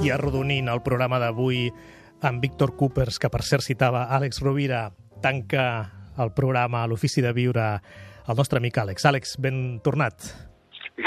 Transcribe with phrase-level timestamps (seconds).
[0.00, 1.66] I arrodonint el programa d'avui
[2.24, 4.86] amb Víctor Coopers, que per cert citava Àlex Rovira,
[5.20, 5.64] tanca
[6.20, 7.66] el programa a l'Ofici de Viure
[8.30, 9.04] el nostre amic Àlex.
[9.08, 10.24] Àlex, ben tornat.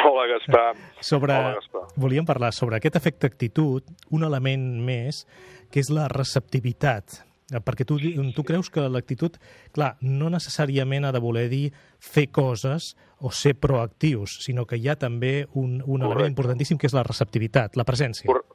[0.03, 0.75] Hola, Gaspar.
[1.01, 1.83] Sobre, Hola, Gaspar.
[1.95, 3.83] Volíem parlar sobre aquest efecte actitud,
[4.13, 5.23] un element més,
[5.71, 7.23] que és la receptivitat.
[7.53, 7.97] Perquè tu,
[8.33, 9.35] tu creus que l'actitud,
[9.75, 11.67] clar, no necessàriament ha de voler dir
[12.01, 16.31] fer coses o ser proactius, sinó que hi ha també un, un element Correcte.
[16.33, 18.25] importantíssim que és la receptivitat, la presència.
[18.29, 18.49] Cor correctíssim.
[18.49, 18.52] La-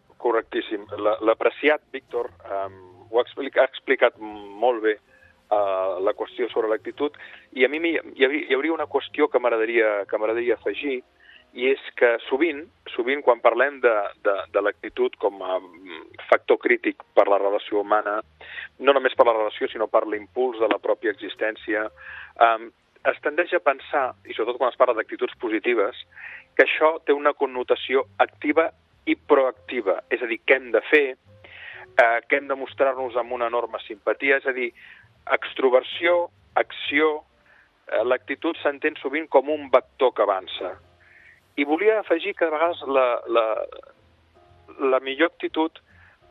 [0.96, 2.78] L'apreciat Víctor um,
[3.10, 7.16] ho ha explicat, ha explicat molt bé uh, la qüestió sobre l'actitud
[7.56, 11.00] i a mi hi, hi hauria una qüestió que m'agradaria que m'agradaria afegir
[11.56, 12.60] i és que sovint,
[12.92, 17.80] sovint quan parlem de, de, de l'actitud com a mm, factor crític per la relació
[17.80, 18.18] humana,
[18.78, 21.86] no només per la relació, sinó per l'impuls de la pròpia existència,
[22.44, 22.68] um,
[23.08, 26.04] es tendeix a pensar, i sobretot quan es parla d'actituds positives,
[26.54, 28.68] que això té una connotació activa
[29.08, 33.32] i proactiva, és a dir, què hem de fer, eh, que hem de mostrar-nos amb
[33.32, 34.68] una enorme simpatia, és a dir,
[35.38, 36.28] extroversió,
[36.60, 37.24] acció,
[37.88, 40.76] eh, l'actitud s'entén sovint com un vector que avança.
[41.56, 43.46] I volia afegir que a vegades la, la,
[44.92, 45.80] la millor actitud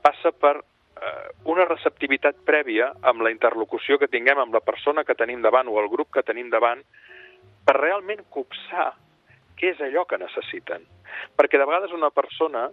[0.02, 5.17] passa per eh, una receptivitat prèvia amb la interlocució que tinguem amb la persona que
[5.19, 6.86] tenim davant o el grup que tenim davant
[7.67, 8.94] per realment copsar
[9.58, 10.83] què és allò que necessiten.
[11.38, 12.69] Perquè de vegades una persona,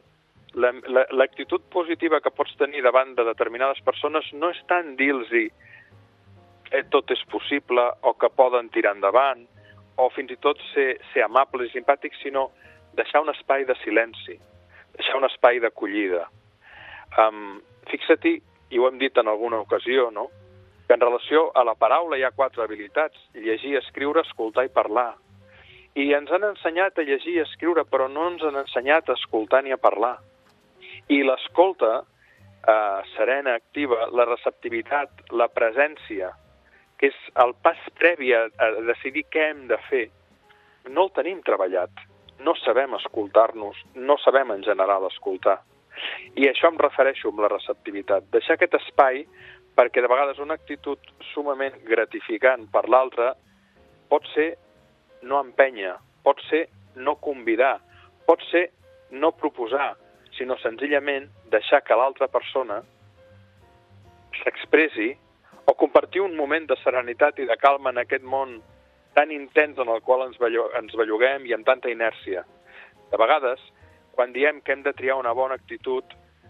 [0.54, 5.28] la- la- l'actitud positiva que pots tenir davant de determinades persones no és tant dir-los
[6.70, 9.46] que tot és possible o que poden tirar endavant
[9.96, 12.50] o fins i tot ser, ser amables i simpàtics, sinó
[12.94, 14.38] deixar un espai de silenci,
[14.96, 16.26] deixar un espai d'acollida.
[17.18, 18.40] Um, Fixa-t'hi,
[18.70, 20.28] i ho hem dit en alguna ocasió, no?
[20.88, 25.14] que en relació a la paraula hi ha quatre habilitats, llegir, escriure, escoltar i parlar.
[25.94, 29.62] I ens han ensenyat a llegir i escriure, però no ens han ensenyat a escoltar
[29.62, 30.16] ni a parlar.
[31.08, 32.00] I l'escolta,
[32.66, 36.32] eh, serena, activa, la receptivitat, la presència,
[36.98, 40.08] que és el pas previ a, a decidir què hem de fer,
[40.90, 41.90] no el tenim treballat.
[42.44, 45.60] No sabem escoltar-nos, no sabem en general escoltar.
[46.34, 48.26] I això em refereixo amb la receptivitat.
[48.34, 49.22] Deixar aquest espai
[49.78, 50.98] perquè de vegades una actitud
[51.32, 53.32] sumament gratificant per l'altre
[54.10, 54.54] pot ser
[55.24, 57.78] no empènyer, pot ser no convidar,
[58.28, 58.68] pot ser
[59.10, 59.94] no proposar,
[60.36, 62.80] sinó senzillament deixar que l'altra persona
[64.42, 65.12] s'expressi
[65.64, 68.58] o compartir un moment de serenitat i de calma en aquest món
[69.14, 72.42] tan intens en el qual ens, ens belluguem i amb tanta inèrcia.
[73.10, 73.60] De vegades,
[74.14, 76.04] quan diem que hem de triar una bona actitud,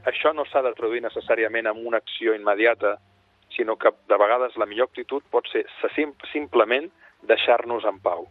[0.08, 2.96] això no s'ha de traduir necessàriament en una acció immediata,
[3.56, 5.64] sinó que de vegades la millor actitud pot ser
[5.94, 6.90] sim simplement
[7.28, 8.26] deixar-nos en pau.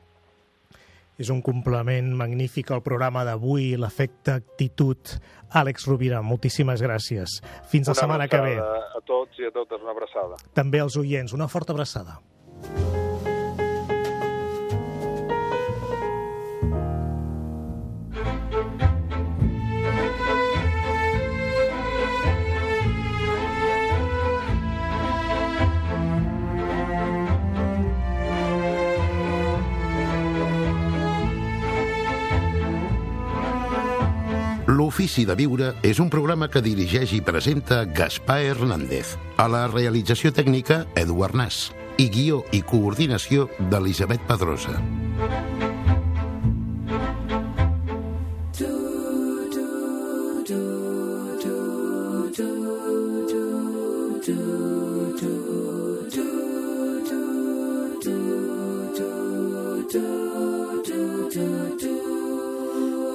[1.22, 5.14] És un complement magnífic al programa d'avui, l'efecte actitud.
[5.54, 7.40] Àlex Rovira, moltíssimes gràcies.
[7.70, 8.58] Fins la setmana que ve.
[8.58, 10.42] A tots i a totes, una abraçada.
[10.58, 12.18] També als oients, una forta abraçada.
[34.74, 39.14] L'Ofici de Viure és un programa que dirigeix i presenta Gaspar Hernández.
[39.38, 41.68] A la realització tècnica, Eduard Nas.
[42.02, 44.80] I guió i coordinació d'Elisabet Pedrosa.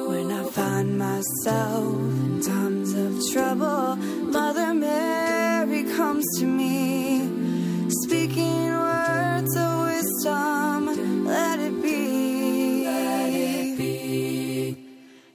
[0.08, 3.96] When I find myself in times of trouble,
[4.32, 7.28] Mother Mary comes to me,
[7.90, 11.26] speaking words of wisdom.
[11.26, 11.98] Let it be.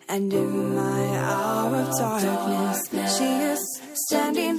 [0.09, 3.61] And in my hour of darkness, she is
[4.07, 4.52] standing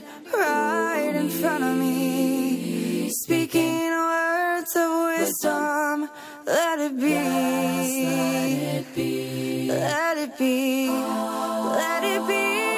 [5.25, 6.09] wisdom.
[6.47, 7.15] Let it be.
[7.15, 9.69] Let it be.
[9.69, 10.89] Let it be.
[10.89, 12.74] Let it be.